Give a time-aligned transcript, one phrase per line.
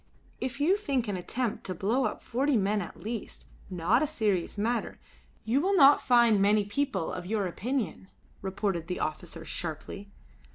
[0.39, 4.57] "If you think an attempt to blow up forty men at least, not a serious
[4.57, 4.99] matter
[5.43, 8.09] you will not find many people of your opinion,"
[8.41, 10.09] retorted the officer sharply.